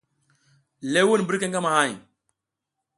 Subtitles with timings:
[0.91, 1.91] Lewun birke ngamahay.